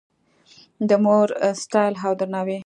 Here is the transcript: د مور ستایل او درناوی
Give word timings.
د 0.89 0.91
مور 1.03 1.27
ستایل 1.63 1.93
او 2.05 2.11
درناوی 2.19 2.57